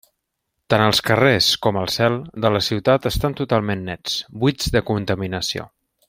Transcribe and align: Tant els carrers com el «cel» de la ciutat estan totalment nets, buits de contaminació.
Tant 0.73 0.83
els 0.85 1.01
carrers 1.09 1.49
com 1.65 1.77
el 1.81 1.91
«cel» 1.97 2.17
de 2.45 2.51
la 2.55 2.61
ciutat 2.71 3.05
estan 3.13 3.35
totalment 3.43 3.83
nets, 3.93 4.17
buits 4.45 4.73
de 4.77 4.83
contaminació. 4.93 5.69